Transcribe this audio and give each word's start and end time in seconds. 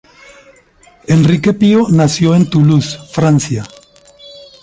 Enrique 1.09 1.53
Pío 1.53 1.85
nació 1.91 2.33
en 2.33 2.49
Toulouse, 2.49 2.97
Francia. 3.11 3.63